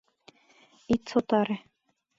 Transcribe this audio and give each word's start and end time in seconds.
Ит 0.93 1.01
сотаре! 1.11 1.57